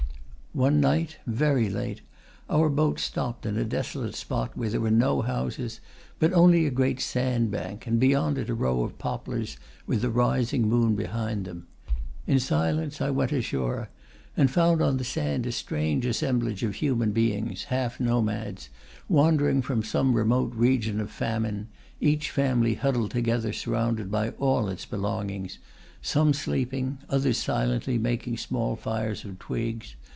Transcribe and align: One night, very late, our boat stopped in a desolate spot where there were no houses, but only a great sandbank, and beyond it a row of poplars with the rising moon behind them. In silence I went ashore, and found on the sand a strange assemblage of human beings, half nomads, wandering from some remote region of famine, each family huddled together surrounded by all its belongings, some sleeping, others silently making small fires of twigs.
One 0.53 0.81
night, 0.81 1.15
very 1.25 1.69
late, 1.69 2.01
our 2.49 2.67
boat 2.67 2.99
stopped 2.99 3.45
in 3.45 3.57
a 3.57 3.63
desolate 3.63 4.15
spot 4.15 4.51
where 4.57 4.69
there 4.69 4.81
were 4.81 4.91
no 4.91 5.21
houses, 5.21 5.79
but 6.19 6.33
only 6.33 6.65
a 6.65 6.69
great 6.69 6.99
sandbank, 6.99 7.87
and 7.87 8.01
beyond 8.01 8.37
it 8.37 8.49
a 8.49 8.53
row 8.53 8.83
of 8.83 8.97
poplars 8.99 9.55
with 9.87 10.01
the 10.01 10.09
rising 10.09 10.67
moon 10.67 10.93
behind 10.97 11.45
them. 11.45 11.67
In 12.27 12.37
silence 12.37 12.99
I 12.99 13.11
went 13.11 13.31
ashore, 13.31 13.87
and 14.35 14.51
found 14.51 14.81
on 14.81 14.97
the 14.97 15.05
sand 15.05 15.45
a 15.45 15.53
strange 15.53 16.05
assemblage 16.05 16.63
of 16.63 16.75
human 16.75 17.13
beings, 17.13 17.63
half 17.69 17.97
nomads, 18.01 18.67
wandering 19.07 19.61
from 19.61 19.83
some 19.83 20.13
remote 20.15 20.53
region 20.53 20.99
of 20.99 21.09
famine, 21.11 21.69
each 22.01 22.29
family 22.29 22.73
huddled 22.73 23.11
together 23.11 23.53
surrounded 23.53 24.11
by 24.11 24.31
all 24.31 24.67
its 24.67 24.85
belongings, 24.85 25.59
some 26.01 26.33
sleeping, 26.33 26.97
others 27.09 27.37
silently 27.37 27.97
making 27.97 28.35
small 28.35 28.75
fires 28.75 29.23
of 29.23 29.39
twigs. 29.39 29.95